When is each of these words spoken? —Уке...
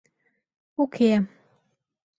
—Уке... 0.81 1.11